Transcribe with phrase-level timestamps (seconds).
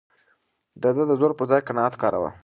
[0.81, 2.29] ده د زور پر ځای قناعت کاراوه.